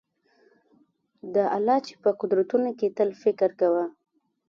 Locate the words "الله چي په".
1.55-2.09